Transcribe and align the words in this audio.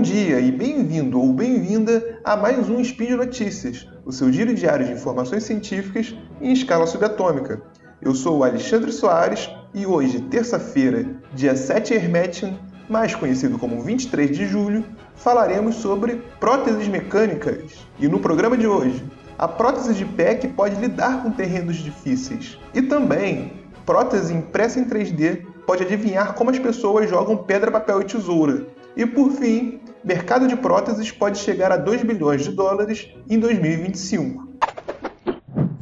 Bom 0.00 0.04
dia 0.04 0.40
e 0.40 0.50
bem-vindo 0.50 1.20
ou 1.20 1.30
bem-vinda 1.30 2.18
a 2.24 2.34
mais 2.34 2.70
um 2.70 2.82
Speed 2.82 3.10
Notícias, 3.10 3.86
o 4.02 4.10
seu 4.10 4.32
giro 4.32 4.54
diário 4.54 4.86
de 4.86 4.92
informações 4.92 5.44
científicas 5.44 6.16
em 6.40 6.54
escala 6.54 6.86
subatômica. 6.86 7.60
Eu 8.00 8.14
sou 8.14 8.38
o 8.38 8.44
Alexandre 8.44 8.90
Soares 8.92 9.50
e 9.74 9.84
hoje, 9.84 10.22
terça-feira, 10.22 11.04
dia 11.34 11.54
7 11.54 11.92
Hermetian, 11.92 12.58
mais 12.88 13.14
conhecido 13.14 13.58
como 13.58 13.82
23 13.82 14.34
de 14.34 14.46
julho, 14.46 14.86
falaremos 15.16 15.74
sobre 15.74 16.22
próteses 16.40 16.88
mecânicas. 16.88 17.86
E 17.98 18.08
no 18.08 18.20
programa 18.20 18.56
de 18.56 18.66
hoje, 18.66 19.04
a 19.36 19.46
prótese 19.46 19.92
de 19.92 20.06
pé 20.06 20.34
que 20.34 20.48
pode 20.48 20.80
lidar 20.80 21.22
com 21.22 21.30
terrenos 21.30 21.76
difíceis. 21.76 22.58
E 22.72 22.80
também, 22.80 23.52
prótese 23.84 24.32
impressa 24.32 24.80
em 24.80 24.86
3D 24.86 25.44
pode 25.66 25.82
adivinhar 25.82 26.32
como 26.32 26.48
as 26.48 26.58
pessoas 26.58 27.10
jogam 27.10 27.36
pedra, 27.36 27.70
papel 27.70 28.00
e 28.00 28.04
tesoura. 28.06 28.66
E 28.96 29.06
por 29.06 29.30
fim, 29.30 29.80
mercado 30.04 30.46
de 30.46 30.56
próteses 30.56 31.10
pode 31.10 31.38
chegar 31.38 31.70
a 31.70 31.76
2 31.76 32.02
bilhões 32.02 32.42
de 32.44 32.52
dólares 32.52 33.08
em 33.28 33.38
2025. 33.38 34.48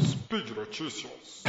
Speed 0.00 0.50
Notícias. 0.56 1.42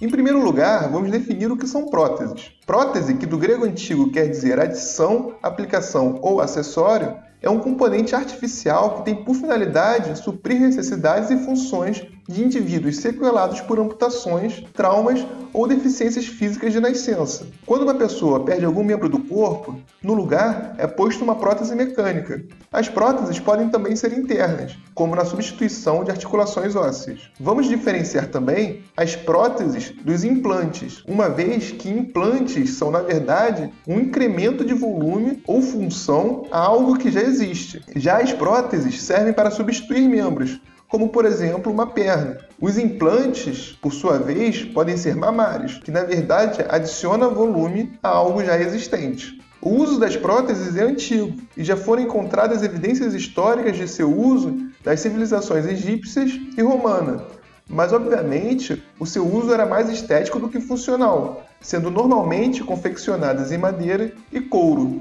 Em 0.00 0.08
primeiro 0.10 0.40
lugar, 0.42 0.90
vamos 0.90 1.10
definir 1.10 1.50
o 1.50 1.56
que 1.56 1.66
são 1.66 1.86
próteses. 1.86 2.52
Prótese, 2.66 3.14
que 3.14 3.26
do 3.26 3.38
grego 3.38 3.64
antigo 3.64 4.10
quer 4.10 4.28
dizer 4.28 4.60
adição, 4.60 5.36
aplicação 5.42 6.18
ou 6.20 6.40
acessório, 6.40 7.16
é 7.40 7.48
um 7.48 7.58
componente 7.58 8.14
artificial 8.14 8.96
que 8.96 9.04
tem 9.04 9.24
por 9.24 9.34
finalidade 9.34 10.18
suprir 10.18 10.60
necessidades 10.60 11.30
e 11.30 11.38
funções 11.38 12.06
de 12.28 12.44
indivíduos 12.44 12.96
sequelados 12.96 13.60
por 13.60 13.78
amputações, 13.78 14.62
traumas 14.72 15.26
ou 15.52 15.66
deficiências 15.66 16.26
físicas 16.26 16.72
de 16.72 16.80
nascença. 16.80 17.46
Quando 17.64 17.82
uma 17.82 17.94
pessoa 17.94 18.44
perde 18.44 18.64
algum 18.64 18.84
membro 18.84 19.08
do 19.08 19.20
corpo, 19.20 19.80
no 20.02 20.14
lugar 20.14 20.74
é 20.78 20.86
posto 20.86 21.24
uma 21.24 21.36
prótese 21.36 21.74
mecânica. 21.74 22.44
As 22.72 22.88
próteses 22.88 23.40
podem 23.40 23.70
também 23.70 23.96
ser 23.96 24.12
internas, 24.12 24.76
como 24.94 25.16
na 25.16 25.24
substituição 25.24 26.04
de 26.04 26.10
articulações 26.10 26.76
ósseas. 26.76 27.30
Vamos 27.40 27.68
diferenciar 27.68 28.28
também 28.28 28.82
as 28.96 29.16
próteses 29.16 29.90
dos 30.04 30.24
implantes, 30.24 31.02
uma 31.06 31.28
vez 31.28 31.70
que 31.70 31.88
implantes 31.88 32.74
são, 32.74 32.90
na 32.90 33.00
verdade, 33.00 33.72
um 33.86 33.98
incremento 33.98 34.64
de 34.64 34.74
volume 34.74 35.42
ou 35.46 35.62
função 35.62 36.46
a 36.50 36.58
algo 36.58 36.98
que 36.98 37.10
já 37.10 37.22
existe. 37.22 37.82
Já 37.94 38.18
as 38.18 38.32
próteses 38.32 39.02
servem 39.02 39.32
para 39.32 39.50
substituir 39.50 40.08
membros, 40.08 40.60
como 40.88 41.08
por 41.08 41.24
exemplo 41.24 41.72
uma 41.72 41.86
perna. 41.86 42.38
Os 42.60 42.78
implantes, 42.78 43.76
por 43.82 43.92
sua 43.92 44.18
vez, 44.18 44.64
podem 44.64 44.96
ser 44.96 45.16
mamários, 45.16 45.78
que 45.78 45.90
na 45.90 46.04
verdade 46.04 46.64
adiciona 46.68 47.28
volume 47.28 47.98
a 48.02 48.08
algo 48.08 48.44
já 48.44 48.58
existente. 48.58 49.40
O 49.60 49.70
uso 49.70 49.98
das 49.98 50.16
próteses 50.16 50.76
é 50.76 50.82
antigo 50.82 51.36
e 51.56 51.64
já 51.64 51.76
foram 51.76 52.02
encontradas 52.02 52.62
evidências 52.62 53.14
históricas 53.14 53.76
de 53.76 53.88
seu 53.88 54.10
uso 54.16 54.56
das 54.84 55.00
civilizações 55.00 55.66
egípcias 55.66 56.30
e 56.56 56.62
romana. 56.62 57.24
Mas, 57.68 57.92
obviamente, 57.92 58.80
o 58.98 59.04
seu 59.04 59.26
uso 59.26 59.52
era 59.52 59.66
mais 59.66 59.90
estético 59.90 60.38
do 60.38 60.48
que 60.48 60.60
funcional, 60.60 61.44
sendo 61.60 61.90
normalmente 61.90 62.62
confeccionadas 62.62 63.50
em 63.50 63.58
madeira 63.58 64.12
e 64.32 64.40
couro. 64.40 65.00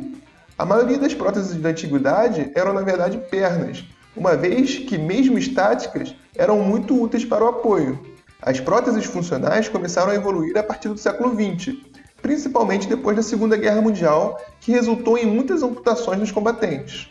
A 0.58 0.66
maioria 0.66 0.98
das 0.98 1.14
próteses 1.14 1.56
da 1.58 1.70
antiguidade 1.70 2.50
eram, 2.56 2.74
na 2.74 2.82
verdade, 2.82 3.20
pernas, 3.30 3.84
uma 4.16 4.36
vez 4.36 4.80
que, 4.80 4.98
mesmo 4.98 5.38
estáticas, 5.38 6.16
eram 6.36 6.60
muito 6.60 7.00
úteis 7.02 7.26
para 7.26 7.44
o 7.44 7.48
apoio. 7.48 8.00
As 8.42 8.60
próteses 8.60 9.06
funcionais 9.06 9.68
começaram 9.68 10.12
a 10.12 10.16
evoluir 10.16 10.58
a 10.58 10.64
partir 10.64 10.90
do 10.90 10.98
século 10.98 11.34
XX, 11.34 11.76
principalmente 12.22 12.88
depois 12.88 13.16
da 13.16 13.24
Segunda 13.24 13.58
Guerra 13.58 13.82
Mundial, 13.82 14.40
que 14.60 14.72
resultou 14.72 15.18
em 15.18 15.26
muitas 15.26 15.64
amputações 15.64 16.20
dos 16.20 16.32
combatentes. 16.32 17.10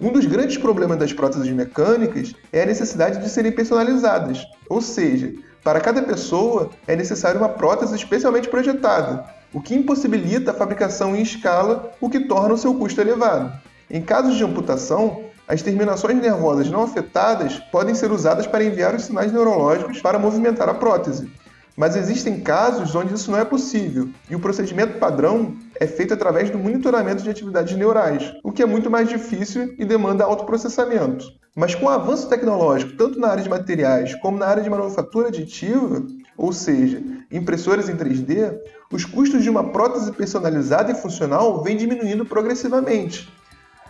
Um 0.00 0.12
dos 0.12 0.26
grandes 0.26 0.56
problemas 0.56 0.98
das 0.98 1.12
próteses 1.12 1.50
mecânicas 1.50 2.32
é 2.52 2.62
a 2.62 2.66
necessidade 2.66 3.18
de 3.18 3.28
serem 3.28 3.50
personalizadas, 3.50 4.46
ou 4.68 4.80
seja, 4.80 5.34
para 5.64 5.80
cada 5.80 6.02
pessoa 6.02 6.70
é 6.86 6.94
necessária 6.94 7.38
uma 7.38 7.48
prótese 7.48 7.96
especialmente 7.96 8.48
projetada, 8.48 9.24
o 9.52 9.60
que 9.60 9.74
impossibilita 9.74 10.52
a 10.52 10.54
fabricação 10.54 11.16
em 11.16 11.22
escala, 11.22 11.90
o 12.00 12.08
que 12.08 12.20
torna 12.20 12.54
o 12.54 12.58
seu 12.58 12.74
custo 12.74 13.00
elevado. 13.00 13.52
Em 13.90 14.00
casos 14.00 14.36
de 14.36 14.44
amputação, 14.44 15.24
as 15.48 15.62
terminações 15.62 16.20
nervosas 16.20 16.70
não 16.70 16.82
afetadas 16.82 17.58
podem 17.72 17.94
ser 17.94 18.12
usadas 18.12 18.46
para 18.46 18.62
enviar 18.62 18.94
os 18.94 19.04
sinais 19.04 19.32
neurológicos 19.32 20.02
para 20.02 20.18
movimentar 20.18 20.68
a 20.68 20.74
prótese. 20.74 21.32
Mas 21.74 21.96
existem 21.96 22.40
casos 22.40 22.94
onde 22.94 23.14
isso 23.14 23.30
não 23.30 23.38
é 23.38 23.44
possível, 23.44 24.10
e 24.28 24.34
o 24.34 24.40
procedimento 24.40 24.98
padrão 24.98 25.56
é 25.80 25.86
feito 25.86 26.12
através 26.12 26.50
do 26.50 26.58
monitoramento 26.58 27.22
de 27.22 27.30
atividades 27.30 27.76
neurais, 27.76 28.34
o 28.44 28.52
que 28.52 28.62
é 28.62 28.66
muito 28.66 28.90
mais 28.90 29.08
difícil 29.08 29.74
e 29.78 29.84
demanda 29.86 30.24
autoprocessamento. 30.24 31.24
Mas 31.56 31.74
com 31.74 31.86
o 31.86 31.88
avanço 31.88 32.28
tecnológico, 32.28 32.96
tanto 32.96 33.18
na 33.18 33.28
área 33.28 33.42
de 33.42 33.48
materiais 33.48 34.14
como 34.16 34.36
na 34.36 34.46
área 34.46 34.62
de 34.62 34.68
manufatura 34.68 35.28
aditiva, 35.28 36.04
ou 36.36 36.52
seja, 36.52 37.02
impressoras 37.32 37.88
em 37.88 37.96
3D, 37.96 38.58
os 38.92 39.04
custos 39.04 39.42
de 39.42 39.48
uma 39.48 39.70
prótese 39.70 40.12
personalizada 40.12 40.92
e 40.92 40.94
funcional 40.94 41.62
vêm 41.62 41.76
diminuindo 41.76 42.26
progressivamente, 42.26 43.32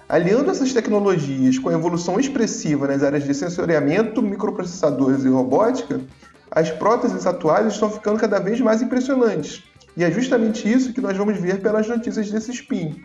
Aliando 0.09 0.51
essas 0.51 0.73
tecnologias 0.73 1.59
com 1.59 1.69
a 1.69 1.75
evolução 1.75 2.19
expressiva 2.19 2.87
nas 2.87 3.03
áreas 3.03 3.25
de 3.25 3.35
sensoriamento, 3.35 4.23
microprocessadores 4.23 5.23
e 5.23 5.29
robótica, 5.29 6.01
as 6.51 6.71
próteses 6.71 7.27
atuais 7.27 7.75
estão 7.75 7.91
ficando 7.91 8.19
cada 8.19 8.39
vez 8.39 8.59
mais 8.59 8.81
impressionantes. 8.81 9.63
E 9.95 10.03
é 10.03 10.11
justamente 10.11 10.67
isso 10.67 10.95
que 10.95 11.01
nós 11.03 11.15
vamos 11.15 11.39
ver 11.39 11.61
pelas 11.61 11.87
notícias 11.87 12.31
desse 12.31 12.51
spin. 12.53 13.05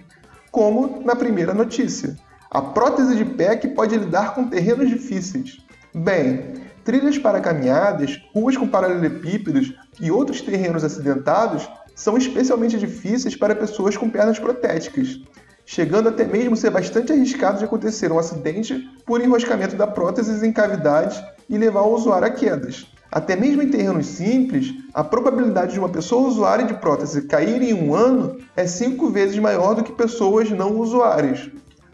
Como 0.49 1.01
na 1.03 1.13
primeira 1.13 1.53
notícia: 1.53 2.15
a 2.49 2.61
prótese 2.61 3.17
de 3.17 3.25
pé 3.25 3.57
que 3.57 3.67
pode 3.67 3.97
lidar 3.97 4.33
com 4.33 4.47
terrenos 4.47 4.87
difíceis. 4.87 5.57
Bem, 5.93 6.53
trilhas 6.85 7.17
para 7.17 7.41
caminhadas, 7.41 8.17
ruas 8.33 8.55
com 8.55 8.65
paralelepípedos 8.65 9.73
e 9.99 10.09
outros 10.09 10.39
terrenos 10.39 10.85
acidentados 10.85 11.69
são 11.93 12.17
especialmente 12.17 12.79
difíceis 12.79 13.35
para 13.35 13.53
pessoas 13.53 13.97
com 13.97 14.09
pernas 14.09 14.39
protéticas 14.39 15.19
chegando 15.65 16.09
até 16.09 16.25
mesmo 16.25 16.53
a 16.53 16.57
ser 16.57 16.69
bastante 16.69 17.11
arriscado 17.11 17.59
de 17.59 17.65
acontecer 17.65 18.11
um 18.11 18.19
acidente 18.19 18.89
por 19.05 19.21
enroscamento 19.21 19.75
da 19.75 19.87
prótese 19.87 20.45
em 20.45 20.51
cavidades 20.51 21.21
e 21.49 21.57
levar 21.57 21.81
o 21.81 21.93
usuário 21.93 22.27
a 22.27 22.31
quedas. 22.31 22.87
Até 23.11 23.35
mesmo 23.35 23.61
em 23.61 23.69
terrenos 23.69 24.07
simples, 24.07 24.73
a 24.91 25.03
probabilidade 25.03 25.73
de 25.73 25.79
uma 25.79 25.89
pessoa 25.89 26.27
usuária 26.27 26.65
de 26.65 26.73
prótese 26.73 27.21
cair 27.23 27.61
em 27.61 27.73
um 27.73 27.93
ano 27.93 28.39
é 28.55 28.65
cinco 28.65 29.09
vezes 29.09 29.37
maior 29.37 29.75
do 29.75 29.83
que 29.83 29.91
pessoas 29.91 30.49
não 30.49 30.79
usuárias. 30.79 31.47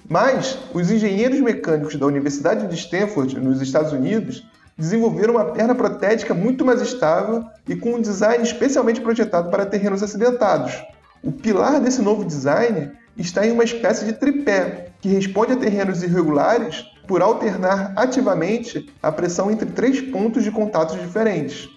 Mas 0.08 0.58
os 0.74 0.90
engenheiros 0.90 1.40
mecânicos 1.42 1.96
da 1.96 2.06
Universidade 2.06 2.68
de 2.68 2.76
Stanford, 2.76 3.38
nos 3.40 3.62
Estados 3.62 3.92
Unidos, 3.92 4.48
desenvolveram 4.78 5.34
uma 5.34 5.46
perna 5.52 5.76
protética 5.76 6.34
muito 6.34 6.66
mais 6.66 6.82
estável 6.82 7.44
e 7.68 7.76
com 7.76 7.96
um 7.96 8.02
design 8.02 8.42
especialmente 8.42 9.02
projetado 9.02 9.52
para 9.52 9.66
terrenos 9.66 10.02
acidentados. 10.02 10.74
O 11.22 11.34
pilar 11.34 11.82
desse 11.82 12.02
novo 12.02 12.24
design 12.24 12.94
está 13.22 13.46
em 13.46 13.52
uma 13.52 13.64
espécie 13.64 14.06
de 14.06 14.14
tripé, 14.14 14.92
que 15.02 15.10
responde 15.10 15.54
a 15.54 15.58
terrenos 15.58 16.02
irregulares 16.04 16.84
por 17.08 17.22
alternar 17.22 17.94
ativamente 17.96 18.90
a 19.02 19.12
pressão 19.12 19.50
entre 19.50 19.70
três 19.72 20.00
pontos 20.00 20.44
de 20.44 20.52
contato 20.52 20.98
diferentes. 20.98 21.70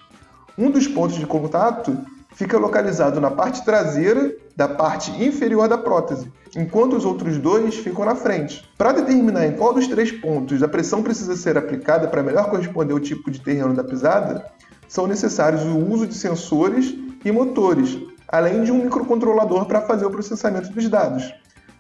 Um 0.59 0.71
dos 0.71 0.87
pontos 0.87 1.17
de 1.17 1.27
contato 1.27 1.99
fica 2.35 2.59
localizado 2.59 3.21
na 3.21 3.31
parte 3.31 3.65
traseira 3.65 4.35
da 4.55 4.69
parte 4.69 5.11
inferior 5.23 5.69
da 5.69 5.79
prótese, 5.79 6.31
enquanto 6.55 6.97
os 6.97 7.05
outros 7.05 7.39
dois 7.39 7.77
ficam 7.77 8.05
na 8.05 8.15
frente. 8.15 8.63
Para 8.77 8.93
determinar 8.93 9.47
em 9.47 9.53
qual 9.53 9.73
dos 9.73 9.89
três 9.89 10.13
pontos 10.13 10.63
a 10.63 10.69
pressão 10.69 11.03
precisa 11.03 11.37
ser 11.37 11.57
aplicada 11.57 12.09
para 12.09 12.23
melhor 12.23 12.51
corresponder 12.51 12.93
ao 12.93 13.01
tipo 13.01 13.31
de 13.31 13.41
terreno 13.41 13.75
da 13.75 13.83
pisada, 13.83 14.47
são 14.87 15.07
necessários 15.07 15.63
o 15.63 15.79
uso 15.79 16.07
de 16.07 16.15
sensores 16.15 16.95
e 17.25 17.33
motores, 17.33 17.99
além 18.29 18.65
de 18.65 18.71
um 18.71 18.85
microcontrolador 18.85 19.65
para 19.65 19.81
fazer 19.81 20.05
o 20.05 20.11
processamento 20.11 20.71
dos 20.71 20.89
dados. 20.89 21.33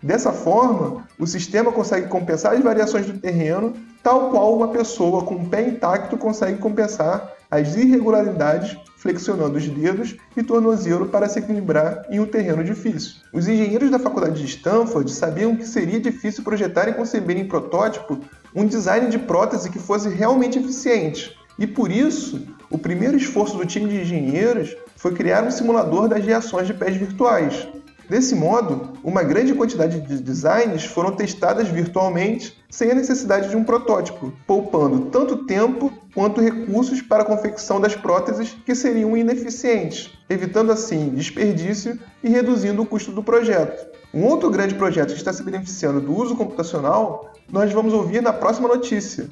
Dessa 0.02 0.32
forma, 0.32 1.06
o 1.18 1.26
sistema 1.26 1.70
consegue 1.70 2.08
compensar 2.08 2.54
as 2.54 2.60
variações 2.60 3.06
do 3.06 3.18
terreno, 3.18 3.74
tal 4.02 4.30
qual 4.30 4.56
uma 4.56 4.68
pessoa 4.68 5.22
com 5.22 5.36
o 5.36 5.48
pé 5.48 5.68
intacto 5.68 6.16
consegue 6.16 6.58
compensar 6.58 7.32
as 7.48 7.76
irregularidades 7.76 8.76
flexionando 8.96 9.58
os 9.58 9.68
dedos 9.68 10.16
e 10.36 10.42
tornozelo 10.42 11.06
para 11.06 11.28
se 11.28 11.38
equilibrar 11.38 12.06
em 12.08 12.18
um 12.18 12.26
terreno 12.26 12.64
difícil. 12.64 13.16
Os 13.32 13.46
engenheiros 13.46 13.90
da 13.90 13.98
faculdade 13.98 14.40
de 14.40 14.46
Stanford 14.46 15.12
sabiam 15.12 15.56
que 15.56 15.66
seria 15.66 16.00
difícil 16.00 16.42
projetar 16.42 16.88
e 16.88 16.94
conceber 16.94 17.36
em 17.36 17.46
protótipo 17.46 18.18
um 18.54 18.64
design 18.64 19.08
de 19.08 19.18
prótese 19.18 19.70
que 19.70 19.78
fosse 19.78 20.08
realmente 20.08 20.58
eficiente. 20.58 21.36
E 21.58 21.66
por 21.66 21.90
isso, 21.90 22.46
o 22.70 22.78
primeiro 22.78 23.16
esforço 23.16 23.56
do 23.56 23.66
time 23.66 23.88
de 23.88 24.00
engenheiros 24.00 24.74
foi 24.96 25.12
criar 25.12 25.44
um 25.44 25.50
simulador 25.50 26.08
das 26.08 26.24
reações 26.24 26.66
de 26.66 26.74
pés 26.74 26.96
virtuais. 26.96 27.68
Desse 28.12 28.34
modo, 28.34 28.92
uma 29.02 29.22
grande 29.22 29.54
quantidade 29.54 29.98
de 29.98 30.22
designs 30.22 30.84
foram 30.84 31.16
testadas 31.16 31.68
virtualmente 31.68 32.62
sem 32.68 32.90
a 32.90 32.94
necessidade 32.94 33.48
de 33.48 33.56
um 33.56 33.64
protótipo, 33.64 34.30
poupando 34.46 35.06
tanto 35.06 35.46
tempo 35.46 35.90
quanto 36.14 36.42
recursos 36.42 37.00
para 37.00 37.22
a 37.22 37.24
confecção 37.24 37.80
das 37.80 37.96
próteses 37.96 38.54
que 38.66 38.74
seriam 38.74 39.16
ineficientes, 39.16 40.10
evitando 40.28 40.70
assim 40.70 41.08
desperdício 41.08 41.98
e 42.22 42.28
reduzindo 42.28 42.82
o 42.82 42.86
custo 42.86 43.12
do 43.12 43.22
projeto. 43.22 43.90
Um 44.12 44.24
outro 44.24 44.50
grande 44.50 44.74
projeto 44.74 45.12
que 45.12 45.18
está 45.18 45.32
se 45.32 45.42
beneficiando 45.42 45.98
do 45.98 46.14
uso 46.14 46.36
computacional, 46.36 47.32
nós 47.50 47.72
vamos 47.72 47.94
ouvir 47.94 48.20
na 48.20 48.34
próxima 48.34 48.68
notícia. 48.68 49.26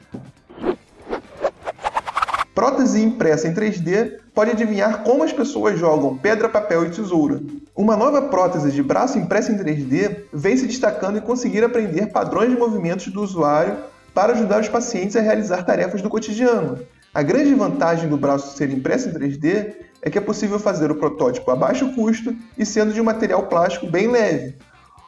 Prótese 2.60 3.00
impressa 3.00 3.48
em 3.48 3.54
3D 3.54 4.18
pode 4.34 4.50
adivinhar 4.50 5.02
como 5.02 5.24
as 5.24 5.32
pessoas 5.32 5.78
jogam 5.78 6.18
pedra, 6.18 6.46
papel 6.46 6.84
e 6.84 6.90
tesoura. 6.90 7.40
Uma 7.74 7.96
nova 7.96 8.20
prótese 8.20 8.70
de 8.70 8.82
braço 8.82 9.18
impressa 9.18 9.50
em 9.50 9.56
3D 9.56 10.24
vem 10.30 10.58
se 10.58 10.66
destacando 10.66 11.16
em 11.16 11.22
conseguir 11.22 11.64
aprender 11.64 12.08
padrões 12.08 12.50
de 12.50 12.58
movimentos 12.58 13.06
do 13.06 13.22
usuário 13.22 13.78
para 14.12 14.34
ajudar 14.34 14.60
os 14.60 14.68
pacientes 14.68 15.16
a 15.16 15.22
realizar 15.22 15.62
tarefas 15.62 16.02
do 16.02 16.10
cotidiano. 16.10 16.78
A 17.14 17.22
grande 17.22 17.54
vantagem 17.54 18.10
do 18.10 18.18
braço 18.18 18.54
ser 18.54 18.68
impresso 18.68 19.08
em 19.08 19.14
3D 19.14 19.72
é 20.02 20.10
que 20.10 20.18
é 20.18 20.20
possível 20.20 20.58
fazer 20.58 20.90
o 20.90 20.96
protótipo 20.96 21.50
a 21.50 21.56
baixo 21.56 21.94
custo 21.94 22.36
e 22.58 22.66
sendo 22.66 22.92
de 22.92 23.00
um 23.00 23.04
material 23.04 23.44
plástico 23.44 23.86
bem 23.86 24.06
leve. 24.06 24.54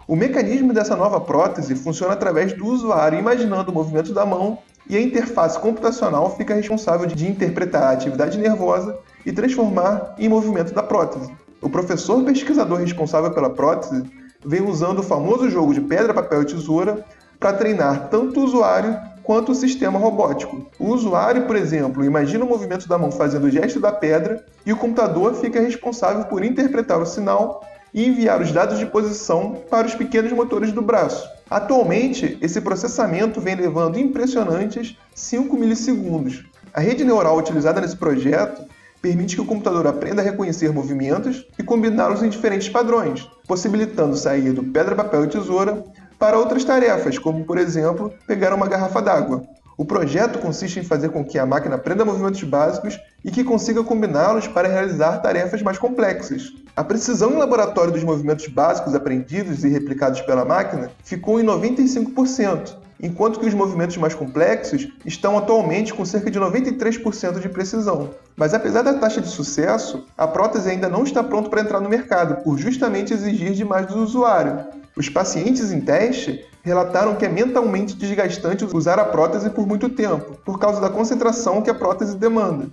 O 0.08 0.16
mecanismo 0.16 0.72
dessa 0.72 0.96
nova 0.96 1.20
prótese 1.20 1.76
funciona 1.76 2.14
através 2.14 2.54
do 2.54 2.64
usuário 2.64 3.18
imaginando 3.18 3.70
o 3.70 3.74
movimento 3.74 4.14
da 4.14 4.24
mão 4.24 4.58
e 4.92 4.96
a 4.98 5.00
interface 5.00 5.58
computacional 5.58 6.36
fica 6.36 6.52
responsável 6.52 7.06
de 7.06 7.26
interpretar 7.26 7.84
a 7.84 7.90
atividade 7.92 8.36
nervosa 8.36 8.94
e 9.24 9.32
transformar 9.32 10.14
em 10.18 10.28
movimento 10.28 10.74
da 10.74 10.82
prótese. 10.82 11.32
O 11.62 11.70
professor 11.70 12.22
pesquisador 12.24 12.78
responsável 12.78 13.30
pela 13.30 13.48
prótese 13.48 14.02
vem 14.44 14.60
usando 14.60 14.98
o 14.98 15.02
famoso 15.02 15.48
jogo 15.48 15.72
de 15.72 15.80
pedra, 15.80 16.12
papel 16.12 16.42
e 16.42 16.44
tesoura 16.44 17.06
para 17.40 17.54
treinar 17.54 18.10
tanto 18.10 18.38
o 18.38 18.44
usuário 18.44 18.94
quanto 19.22 19.52
o 19.52 19.54
sistema 19.54 19.98
robótico. 19.98 20.66
O 20.78 20.88
usuário, 20.88 21.46
por 21.46 21.56
exemplo, 21.56 22.04
imagina 22.04 22.44
o 22.44 22.48
movimento 22.48 22.86
da 22.86 22.98
mão 22.98 23.10
fazendo 23.10 23.44
o 23.44 23.50
gesto 23.50 23.80
da 23.80 23.92
pedra 23.92 24.44
e 24.66 24.74
o 24.74 24.76
computador 24.76 25.32
fica 25.36 25.58
responsável 25.58 26.24
por 26.26 26.44
interpretar 26.44 27.00
o 27.00 27.06
sinal 27.06 27.64
e 27.92 28.06
enviar 28.06 28.40
os 28.40 28.52
dados 28.52 28.78
de 28.78 28.86
posição 28.86 29.62
para 29.70 29.86
os 29.86 29.94
pequenos 29.94 30.32
motores 30.32 30.72
do 30.72 30.82
braço. 30.82 31.28
Atualmente, 31.48 32.38
esse 32.40 32.60
processamento 32.60 33.40
vem 33.40 33.54
levando 33.54 33.98
impressionantes 33.98 34.96
5 35.14 35.56
milissegundos. 35.56 36.44
A 36.72 36.80
rede 36.80 37.04
neural 37.04 37.36
utilizada 37.36 37.80
nesse 37.80 37.96
projeto 37.96 38.62
permite 39.02 39.34
que 39.34 39.42
o 39.42 39.44
computador 39.44 39.86
aprenda 39.86 40.22
a 40.22 40.24
reconhecer 40.24 40.72
movimentos 40.72 41.46
e 41.58 41.62
combiná-los 41.62 42.22
em 42.22 42.28
diferentes 42.28 42.68
padrões, 42.68 43.28
possibilitando 43.46 44.16
sair 44.16 44.52
do 44.52 44.62
pedra, 44.62 44.94
papel 44.94 45.24
e 45.24 45.28
tesoura 45.28 45.84
para 46.18 46.38
outras 46.38 46.64
tarefas, 46.64 47.18
como, 47.18 47.44
por 47.44 47.58
exemplo, 47.58 48.14
pegar 48.26 48.54
uma 48.54 48.68
garrafa 48.68 49.02
d'água. 49.02 49.42
O 49.82 49.84
projeto 49.84 50.38
consiste 50.38 50.78
em 50.78 50.84
fazer 50.84 51.08
com 51.08 51.24
que 51.24 51.36
a 51.40 51.44
máquina 51.44 51.74
aprenda 51.74 52.04
movimentos 52.04 52.44
básicos 52.44 53.00
e 53.24 53.32
que 53.32 53.42
consiga 53.42 53.82
combiná-los 53.82 54.46
para 54.46 54.68
realizar 54.68 55.18
tarefas 55.18 55.60
mais 55.60 55.76
complexas. 55.76 56.52
A 56.76 56.84
precisão 56.84 57.32
em 57.32 57.36
laboratório 57.36 57.92
dos 57.92 58.04
movimentos 58.04 58.46
básicos 58.46 58.94
aprendidos 58.94 59.64
e 59.64 59.68
replicados 59.68 60.20
pela 60.20 60.44
máquina 60.44 60.92
ficou 61.02 61.40
em 61.40 61.44
95%, 61.44 62.76
enquanto 63.02 63.40
que 63.40 63.46
os 63.46 63.54
movimentos 63.54 63.96
mais 63.96 64.14
complexos 64.14 64.86
estão 65.04 65.36
atualmente 65.36 65.92
com 65.92 66.04
cerca 66.04 66.30
de 66.30 66.38
93% 66.38 67.40
de 67.40 67.48
precisão. 67.48 68.10
Mas 68.36 68.54
apesar 68.54 68.82
da 68.82 68.94
taxa 68.94 69.20
de 69.20 69.30
sucesso, 69.30 70.06
a 70.16 70.28
prótese 70.28 70.70
ainda 70.70 70.88
não 70.88 71.02
está 71.02 71.24
pronta 71.24 71.50
para 71.50 71.60
entrar 71.60 71.80
no 71.80 71.88
mercado, 71.88 72.44
por 72.44 72.56
justamente 72.56 73.12
exigir 73.12 73.50
demais 73.50 73.86
do 73.86 73.98
usuário. 73.98 74.64
Os 74.96 75.08
pacientes 75.08 75.72
em 75.72 75.80
teste 75.80 76.46
relataram 76.62 77.16
que 77.16 77.26
é 77.26 77.28
mentalmente 77.28 77.94
desgastante 77.94 78.64
usar 78.72 78.98
a 78.98 79.04
prótese 79.04 79.50
por 79.50 79.66
muito 79.66 79.88
tempo, 79.88 80.38
por 80.44 80.58
causa 80.58 80.80
da 80.80 80.88
concentração 80.88 81.60
que 81.60 81.70
a 81.70 81.74
prótese 81.74 82.16
demanda. 82.16 82.70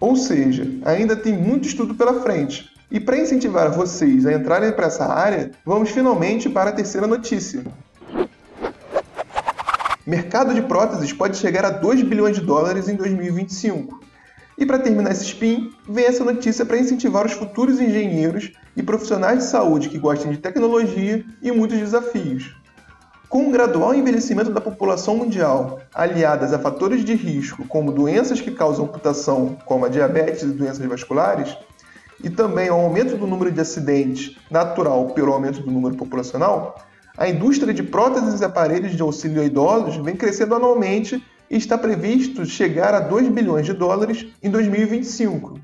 Ou 0.00 0.16
seja, 0.16 0.66
ainda 0.84 1.14
tem 1.14 1.32
muito 1.32 1.68
estudo 1.68 1.94
pela 1.94 2.20
frente. 2.20 2.68
E 2.90 2.98
para 2.98 3.18
incentivar 3.18 3.70
vocês 3.70 4.26
a 4.26 4.32
entrarem 4.32 4.72
para 4.72 4.86
essa 4.86 5.04
área, 5.04 5.52
vamos 5.64 5.90
finalmente 5.90 6.48
para 6.48 6.70
a 6.70 6.72
terceira 6.72 7.06
notícia. 7.06 7.64
Mercado 10.04 10.52
de 10.52 10.62
próteses 10.62 11.12
pode 11.12 11.36
chegar 11.36 11.64
a 11.64 11.70
2 11.70 12.02
bilhões 12.02 12.34
de 12.34 12.44
dólares 12.44 12.88
em 12.88 12.96
2025. 12.96 14.00
E 14.58 14.66
para 14.66 14.78
terminar 14.78 15.12
esse 15.12 15.24
spin, 15.24 15.70
vem 15.88 16.04
essa 16.04 16.24
notícia 16.24 16.66
para 16.66 16.78
incentivar 16.78 17.24
os 17.24 17.32
futuros 17.32 17.80
engenheiros 17.80 18.52
e 18.76 18.82
profissionais 18.82 19.38
de 19.38 19.44
saúde 19.44 19.88
que 19.88 19.98
gostem 19.98 20.32
de 20.32 20.38
tecnologia 20.38 21.24
e 21.40 21.52
muitos 21.52 21.78
desafios. 21.78 22.59
Com 23.30 23.46
o 23.46 23.50
gradual 23.52 23.94
envelhecimento 23.94 24.50
da 24.50 24.60
população 24.60 25.16
mundial, 25.16 25.78
aliadas 25.94 26.52
a 26.52 26.58
fatores 26.58 27.04
de 27.04 27.14
risco 27.14 27.64
como 27.68 27.92
doenças 27.92 28.40
que 28.40 28.50
causam 28.50 28.86
amputação, 28.86 29.56
como 29.66 29.84
a 29.84 29.88
diabetes 29.88 30.42
e 30.42 30.46
doenças 30.46 30.84
vasculares, 30.84 31.56
e 32.24 32.28
também 32.28 32.68
ao 32.68 32.80
aumento 32.80 33.16
do 33.16 33.28
número 33.28 33.52
de 33.52 33.60
acidentes 33.60 34.36
natural 34.50 35.10
pelo 35.10 35.32
aumento 35.32 35.60
do 35.60 35.70
número 35.70 35.94
populacional, 35.94 36.84
a 37.16 37.28
indústria 37.28 37.72
de 37.72 37.84
próteses 37.84 38.40
e 38.40 38.44
aparelhos 38.44 38.96
de 38.96 39.02
auxílio 39.02 39.40
a 39.40 39.44
idosos 39.44 39.96
vem 39.98 40.16
crescendo 40.16 40.56
anualmente 40.56 41.24
e 41.48 41.56
está 41.56 41.78
previsto 41.78 42.44
chegar 42.44 42.94
a 42.94 42.98
2 42.98 43.28
bilhões 43.28 43.64
de 43.64 43.72
dólares 43.72 44.26
em 44.42 44.50
2025. 44.50 45.56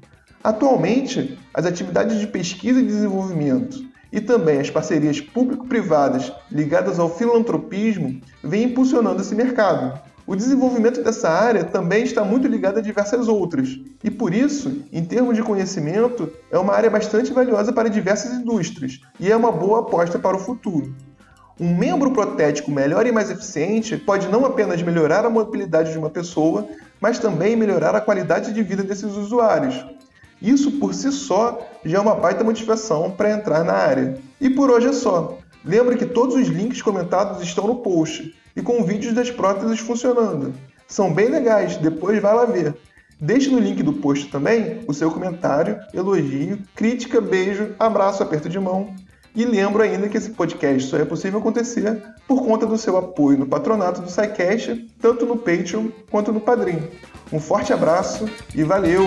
Atualmente, 0.45 1.37
as 1.53 1.67
atividades 1.67 2.21
de 2.21 2.29
pesquisa 2.29 2.79
e 2.79 2.87
desenvolvimento 2.87 3.96
e 4.13 4.21
também 4.21 4.61
as 4.61 4.71
parcerias 4.71 5.21
público-privadas 5.21 6.33
ligadas 6.51 6.99
ao 6.99 7.15
filantropismo 7.15 8.21
vêm 8.43 8.65
impulsionando 8.65 9.21
esse 9.21 9.35
mercado. 9.35 10.01
O 10.27 10.35
desenvolvimento 10.35 11.05
dessa 11.05 11.29
área 11.29 11.63
também 11.63 12.03
está 12.03 12.25
muito 12.25 12.49
ligado 12.49 12.79
a 12.79 12.83
diversas 12.83 13.29
outras, 13.29 13.79
e 14.03 14.11
por 14.11 14.35
isso, 14.35 14.83
em 14.93 15.05
termos 15.05 15.37
de 15.37 15.43
conhecimento, 15.43 16.29
é 16.51 16.59
uma 16.59 16.75
área 16.75 16.91
bastante 16.91 17.33
valiosa 17.33 17.73
para 17.73 17.89
diversas 17.89 18.33
indústrias 18.33 19.01
e 19.21 19.31
é 19.31 19.37
uma 19.37 19.53
boa 19.53 19.81
aposta 19.81 20.19
para 20.19 20.37
o 20.37 20.41
futuro. 20.41 20.93
Um 21.61 21.75
membro 21.75 22.11
protético 22.11 22.73
melhor 22.73 23.07
e 23.07 23.13
mais 23.13 23.31
eficiente 23.31 23.97
pode 23.97 24.29
não 24.29 24.45
apenas 24.45 24.83
melhorar 24.83 25.25
a 25.25 25.31
mobilidade 25.31 25.93
de 25.93 25.99
uma 25.99 26.11
pessoa, 26.11 26.67
mas 27.01 27.21
também 27.21 27.55
melhorar 27.55 27.95
a 27.95 28.01
qualidade 28.01 28.53
de 28.53 28.63
vida 28.63 28.83
desses 28.83 29.15
usuários, 29.17 29.87
isso 30.51 30.73
por 30.73 30.95
si 30.95 31.11
só 31.11 31.67
já 31.85 31.99
é 31.99 32.01
uma 32.01 32.15
baita 32.15 32.45
motivação 32.45 33.11
para 33.11 33.33
entrar 33.33 33.65
na 33.65 33.73
área. 33.73 34.19
E 34.41 34.51
por 34.51 34.71
hoje 34.71 34.89
é 34.89 34.93
só. 34.93 35.39
Lembre 35.65 35.97
que 35.97 36.07
todos 36.07 36.37
os 36.37 36.49
links 36.49 36.83
comentados 36.83 37.43
estão 37.43 37.67
no 37.67 37.77
post 37.77 38.35
e 38.55 38.63
com 38.63 38.85
vídeos 38.85 39.15
das 39.15 39.31
próteses 39.31 39.81
funcionando. 39.81 40.55
São 40.87 41.13
bem 41.13 41.29
legais, 41.29 41.77
depois 41.77 42.21
vai 42.23 42.35
lá 42.35 42.45
ver. 42.45 42.75
Deixe 43.21 43.51
no 43.51 43.59
link 43.59 43.83
do 43.83 43.95
post 43.95 44.31
também 44.31 44.81
o 44.87 44.95
seu 44.95 45.11
comentário, 45.11 45.79
elogio, 45.93 46.59
crítica, 46.75 47.21
beijo, 47.21 47.75
abraço, 47.79 48.23
aperto 48.23 48.49
de 48.49 48.61
mão. 48.61 48.95
E 49.35 49.45
lembro 49.45 49.83
ainda 49.83 50.09
que 50.09 50.17
esse 50.17 50.31
podcast 50.31 50.89
só 50.89 50.97
é 50.97 51.05
possível 51.05 51.41
acontecer 51.41 52.03
por 52.27 52.45
conta 52.45 52.67
do 52.67 52.79
seu 52.79 52.97
apoio 52.97 53.39
no 53.39 53.47
patronato 53.47 54.01
do 54.01 54.11
SciCast, 54.11 54.87
tanto 55.01 55.27
no 55.27 55.37
Patreon 55.37 55.89
quanto 56.11 56.33
no 56.33 56.41
Padrim. 56.41 56.79
Um 57.33 57.41
forte 57.41 57.73
abraço 57.73 58.27
e 58.55 58.63
valeu! 58.63 59.05